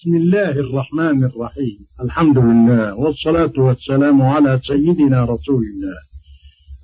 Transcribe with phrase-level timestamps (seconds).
[0.00, 1.78] بسم الله الرحمن الرحيم.
[2.00, 5.98] الحمد لله والصلاة والسلام على سيدنا رسول الله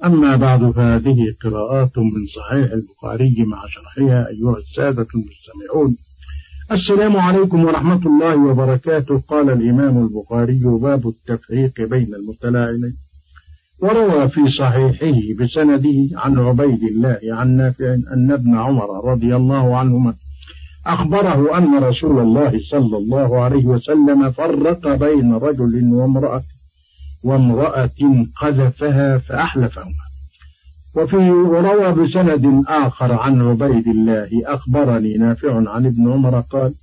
[0.05, 5.97] أما بعد فهذه قراءات من صحيح البخاري مع شرحها أيها السادة المستمعون.
[6.73, 9.23] السلام عليكم ورحمة الله وبركاته.
[9.29, 12.97] قال الإمام البخاري باب التفريق بين المتلاعنين.
[13.79, 20.15] وروى في صحيحه بسنده عن عبيد الله عن نافع أن ابن عمر رضي الله عنهما
[20.87, 26.43] أخبره أن رسول الله صلى الله عليه وسلم فرق بين رجل وامرأة
[27.23, 30.07] وامرأة قذفها فأحلفهما.
[30.95, 36.75] وفي وروى بسند آخر عن عبيد الله أخبرني نافع عن ابن عمر قال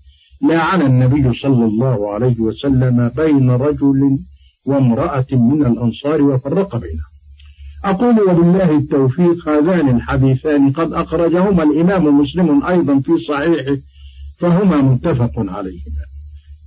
[0.41, 4.19] لعن النبي صلى الله عليه وسلم بين رجل
[4.65, 7.13] وامرأة من الأنصار وفرق بينهم.
[7.85, 13.77] أقول وبالله التوفيق هذان الحديثان قد أخرجهما الإمام مسلم أيضا في صحيحه
[14.43, 16.03] فهما متفق عليهما.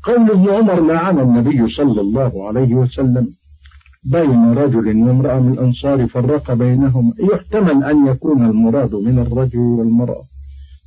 [0.02, 3.28] قول ابن عمر لعن النبي صلى الله عليه وسلم
[4.04, 10.24] بين رجل وامرأة من الأنصار فرق بينهما يحتمل أن يكون المراد من الرجل والمرأة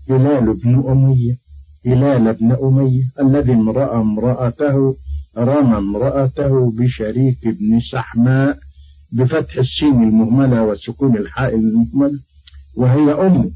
[0.09, 1.37] هلال بن أمية
[1.85, 4.95] هلال بن أمية الذي امرأ امرأته
[5.37, 8.59] رمى امرأته بشريك بن سحماء
[9.11, 12.19] بفتح السين المهملة وسكون الحاء المهملة
[12.75, 13.51] وهي أمه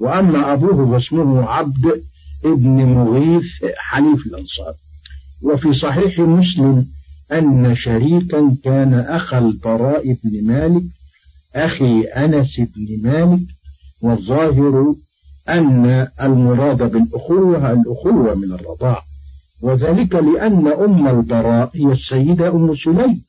[0.00, 2.02] وأما أبوه فاسمه عبد
[2.46, 3.44] ابن مغيث
[3.76, 4.74] حليف الأنصار.
[5.42, 6.86] وفي صحيح مسلم
[7.32, 10.82] أن شريكا كان أخا البراء بن مالك
[11.54, 13.40] أخي أنس بن مالك
[14.00, 14.94] والظاهر
[15.48, 19.02] أن المراد بالأخوة الأخوة من الرضاع.
[19.60, 23.22] وذلك لأن أم البراء هي السيدة أم سليم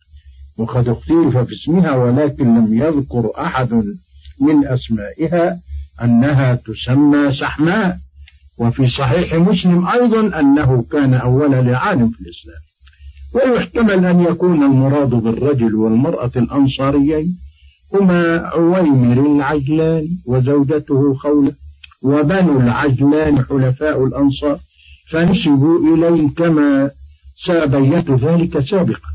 [0.58, 3.74] وقد اختلف في اسمها ولكن لم يذكر أحد
[4.40, 5.60] من أسمائها
[6.02, 8.00] أنها تسمى سحماء.
[8.58, 12.62] وفي صحيح مسلم أيضا أنه كان أول لعان في الإسلام.
[13.34, 17.38] ويحتمل أن يكون المراد بالرجل والمرأة الأنصاريين
[17.94, 21.52] هما عويمر العجلان وزوجته خولة
[22.02, 24.60] وبنو العجلان حلفاء الأنصار
[25.10, 26.92] فنسبوا إليه كما
[27.46, 29.10] سبيت ذلك سابقا.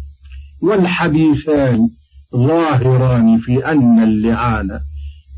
[0.62, 1.88] والحديثان
[2.36, 4.80] ظاهران في أن اللعان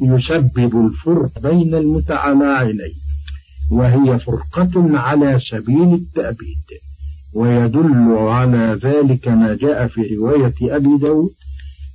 [0.03, 3.04] يسبب الفرق بين المتعاونين
[3.71, 6.65] وهي فرقة على سبيل التأبيد
[7.35, 11.31] ويدل على ذلك ما جاء في رواية أبي داود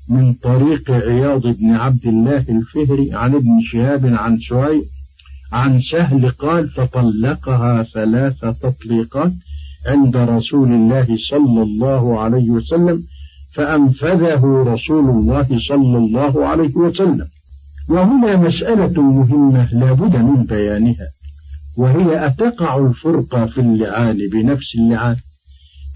[0.09, 4.85] من طريق عياض بن عبد الله الفهري عن ابن شهاب عن سهيل
[5.51, 9.31] عن سهل قال فطلقها ثلاث تطليقات
[9.87, 13.03] عند رسول الله صلى الله عليه وسلم
[13.53, 17.27] فأنفذه رسول الله صلى الله عليه وسلم.
[17.89, 21.07] وهنا مسألة مهمة لا بد من بيانها.
[21.75, 25.15] وهي أتقع الفرقة في اللعان بنفس اللعان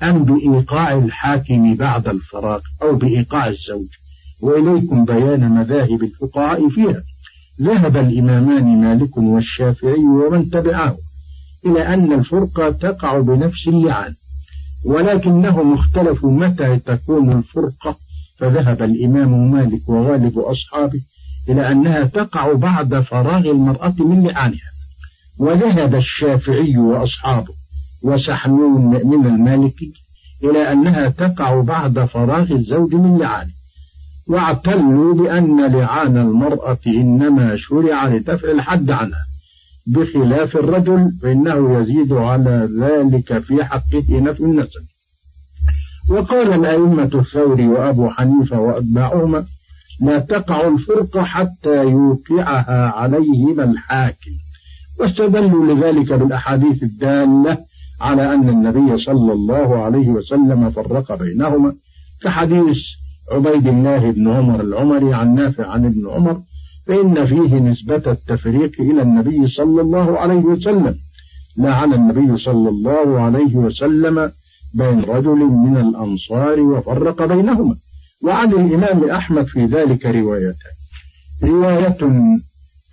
[0.03, 3.88] أم بإيقاع الحاكم بعد الفراق أو بإيقاع الزوج.
[4.41, 7.03] وإليكم بيان مذاهب الفقهاء فيها.
[7.62, 10.97] ذهب الإمامان مالك والشافعي ومن تبعه
[11.66, 14.13] إلى أن الفرقة تقع بنفس اللعان.
[14.85, 17.97] ولكنهم اختلفوا متى تكون الفرقة.
[18.38, 21.01] فذهب الإمام مالك وغالب أصحابه
[21.50, 24.72] إلى أنها تقع بعد فراغ المرأة من لعانها.
[25.38, 27.53] وذهب الشافعي وأصحابه
[28.01, 29.94] وسحنون من المالكي
[30.44, 33.51] إلى أنها تقع بعد فراغ الزوج من لعانه
[34.27, 39.25] واعتلوا بأن لعان المرأة إنما شرع لدفع الحد عنها
[39.88, 44.83] بخلاف الرجل فإنه يزيد على ذلك في حقه نفي النسب.
[46.09, 49.45] وقال الأئمة الثوري وأبو حنيفة وأتباعهما
[50.01, 54.31] لا تقع الفرقة حتى يوقعها عليهما الحاكم
[54.99, 57.57] واستدلوا لذلك بالأحاديث الدالة
[58.01, 61.73] على أن النبي صلى الله عليه وسلم فرق بينهما
[62.23, 62.77] كحديث
[63.31, 66.41] عبيد الله بن عمر العمري عن نافع عن ابن عمر
[66.87, 70.95] فإن فيه نسبة التفريق إلى النبي صلى الله عليه وسلم
[71.57, 74.31] لعن النبي صلى الله عليه وسلم
[74.73, 77.75] بين رجل من الأنصار وفرق بينهما.
[78.23, 80.73] وعن الإمام أحمد في ذلك روايتان.
[81.44, 81.97] رواية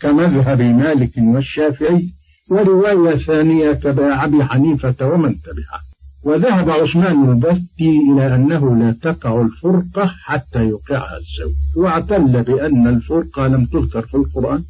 [0.00, 2.08] كمذهب مالك والشافعي
[2.48, 5.80] ورواية ثانية كبا أبي حنيفة ومن تبعه.
[6.24, 13.64] وذهب عثمان البتي إلى أنه لا تقع الفرقة حتى يوقعها الزوج واعتل بأن الفرقة لم
[13.64, 14.62] تذكر في القرآن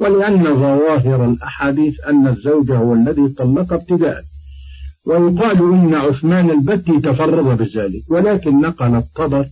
[0.00, 4.22] ولأن ظواهر الأحاديث أن الزوج هو الذي طلق ابتداء.
[5.06, 9.46] ويقال إن عثمان البتي تفرد بذلك ولكن نقل الطبر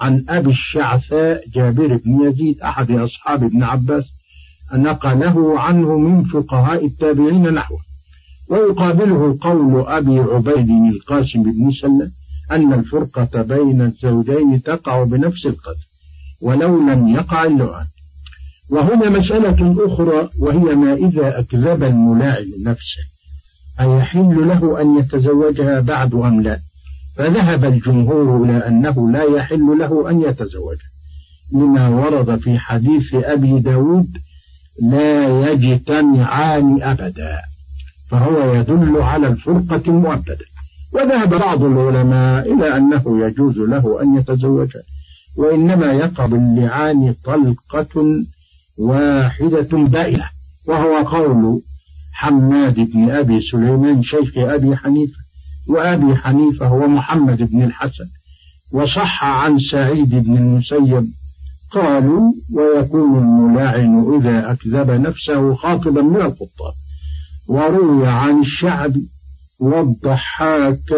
[0.00, 4.04] عن أبي الشعثاء جابر بن يزيد أحد أصحاب ابن عباس
[4.72, 7.80] نقله عنه من فقهاء التابعين نحوه.
[8.48, 12.10] ويقابله قول أبي عبيد القاسم بن سلة
[12.50, 15.86] أن الفرقة بين الزوجين تقع بنفس القدر
[16.40, 17.86] ولو لم يقع اللعان.
[18.70, 23.02] وهنا مسألة أخرى وهي ما إذا أكذب الملاعن نفسه
[23.80, 26.60] أيحل له أن يتزوجها بعد أم لا؟
[27.16, 30.88] فذهب الجمهور إلى أنه لا يحل له أن يتزوجها
[31.52, 34.18] لما ورد في حديث أبي داود
[34.82, 37.38] لا يجتمعان أبدا
[38.10, 40.44] فهو يدل على الفرقة المؤبدة
[40.92, 44.82] وذهب بعض العلماء إلى أنه يجوز له أن يتزوجها
[45.36, 48.22] وإنما يقع باللعان طلقة
[48.78, 50.24] واحدة بائنة
[50.66, 51.62] وهو قول
[52.12, 55.18] حماد بن أبي سليمان شيخ أبي حنيفة
[55.66, 58.04] وأبي حنيفة هو محمد بن الحسن
[58.72, 61.12] وصح عن سعيد بن المسيب
[61.70, 66.74] قالوا ويكون الملاعن إذا أكذب نفسه خاطبا من الخطاب
[67.46, 68.92] وروي عن الشعب
[69.58, 70.92] والضحاك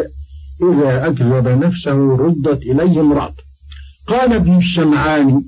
[0.63, 3.43] إذا أكذب نفسه ردت إليه امرأته
[4.07, 5.45] قال ابن السمعاني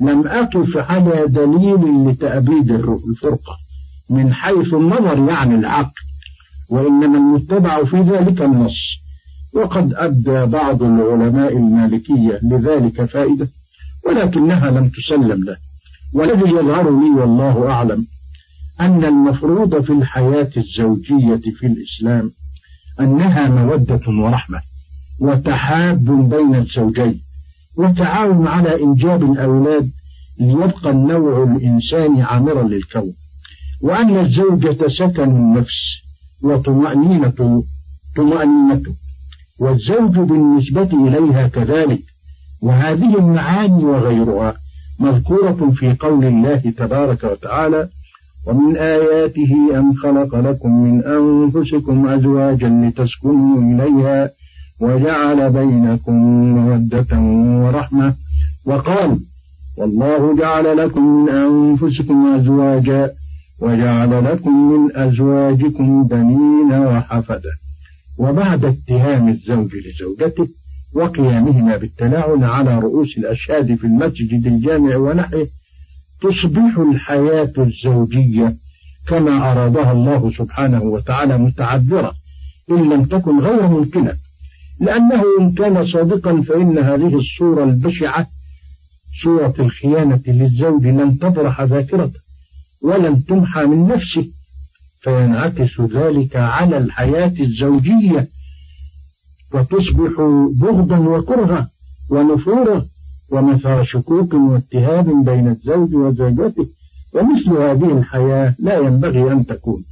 [0.00, 3.56] لم أقف على دليل لتأبيد الفرقة
[4.10, 6.00] من حيث النظر يعني العقل
[6.68, 9.00] وإنما المتبع في ذلك النص.
[9.52, 13.48] وقد أبدى بعض العلماء المالكية لذلك فائدة.
[14.08, 15.56] ولكنها لم تسلم له.
[16.12, 18.06] والذي يظهر لي والله أعلم
[18.80, 22.32] أن المفروض في الحياة الزوجية في الإسلام
[23.00, 24.60] أنها مودة ورحمة
[25.20, 27.20] وتحاب بين الزوجين
[27.76, 29.90] وتعاون على إنجاب الأولاد
[30.40, 33.12] ليبقى النوع الإنساني عامرا للكون
[33.80, 35.96] وأن الزوجة سكن النفس
[36.42, 37.64] وطمأنينة
[38.16, 38.94] طمأنينته
[39.58, 42.02] والزوج بالنسبة إليها كذلك
[42.62, 44.54] وهذه المعاني وغيرها
[45.00, 47.88] مذكورة في قول الله تبارك وتعالى
[48.46, 54.30] ومن آياته أن خلق لكم من أنفسكم أزواجا لتسكنوا إليها
[54.80, 56.14] وجعل بينكم
[56.54, 57.18] مودة
[57.66, 58.14] ورحمة
[58.64, 59.18] وقال
[59.76, 63.10] والله جعل لكم من أنفسكم أزواجا
[63.60, 67.50] وجعل لكم من أزواجكم بنين وحفدا
[68.18, 70.48] وبعد اتهام الزوج لزوجته
[70.96, 75.48] وقيامهما بالتلاعن على رؤوس الأشهاد في المسجد الجامع ونحوه
[76.20, 78.56] تصبح الحياة الزوجية
[79.08, 82.14] كما أرادها الله سبحانه وتعالى متعذرة
[82.70, 84.14] إن لم تكن غير ممكنة
[84.80, 88.26] لأنه إن كان صادقا فإن هذه الصورة البشعة
[89.22, 92.20] صورة الخيانة للزوج لن تبرح ذاكرته
[92.82, 94.26] ولن تمحى من نفسه
[95.00, 98.28] فينعكس ذلك على الحياة الزوجية
[99.54, 100.20] وتصبح
[100.52, 101.70] بغضا وكرها
[102.10, 102.84] ونفورا
[103.30, 106.66] ومثار شكوك واتهام بين الزوج وزوجته
[107.12, 109.84] ومثل هذه الحياة لا ينبغي أن تكون.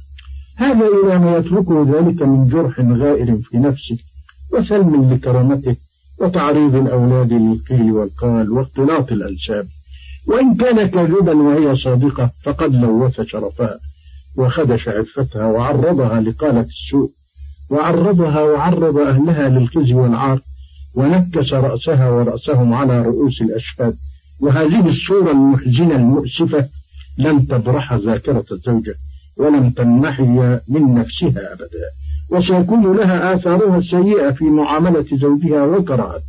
[0.55, 3.97] هذا إذا ما يتركه ذلك من جرح غائر في نفسه
[4.53, 5.75] وسلم لكرامته
[6.19, 9.67] وتعريض الأولاد للقيل والقال واختلاط الأنساب
[10.27, 13.79] وإن كان كاذبا وهي صادقة فقد لوث شرفها
[14.35, 17.11] وخدش عفتها وعرضها لقالة السوء.
[17.69, 20.39] وعرضها وعرض أهلها للخزي والعار
[20.93, 23.95] ونكس رأسها ورأسهم على رؤوس الأشهاد
[24.39, 26.67] وهذه الصورة المحزنة المؤسفة
[27.17, 28.95] لم تبرح ذاكرة الزوجة
[29.37, 31.89] ولم تنمحي من نفسها أبدا.
[32.29, 36.21] وسيكون لها آثارها السيئة في معاملة زوجها وكراهة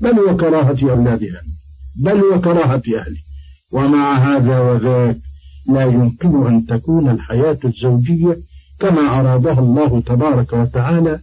[0.00, 1.42] بل وكراهة أولادها
[1.96, 3.16] بل وكراهة أهله.
[3.72, 5.16] ومع هذا وذاك
[5.68, 8.38] لا يمكن أن تكون الحياة الزوجية
[8.78, 11.20] كما أرادها الله تبارك وتعالى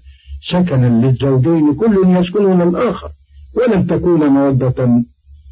[0.50, 3.10] سكنا للزوجين كل يسكنون الآخر
[3.54, 5.04] ولن تكون مودة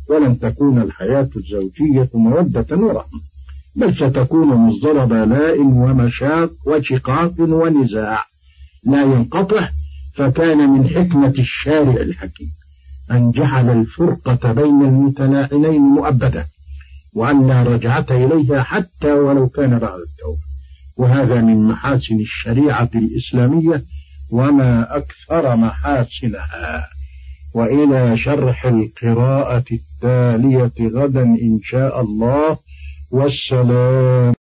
[0.10, 3.20] ولن تكون الحياة الزوجية مودة ورحمة
[3.76, 8.24] بل ستكون مصدر بلاء ومشاق وشقاق ونزاع.
[8.84, 9.70] لا ينقطع
[10.14, 12.52] فكان من حكمة الشارع الحكيم
[13.12, 16.48] أن جعل الفرقة بين المتلاعنين مؤبدة
[17.14, 20.49] وأن لا رجعة إليها حتى ولو كان بعد التوبة.
[21.00, 23.84] وهذا من محاسن الشريعة الإسلامية
[24.32, 26.88] وما أكثر محاسنها.
[27.54, 32.58] وإلى شرح القراءة التالية غدا إن شاء الله.
[33.12, 34.39] والسلام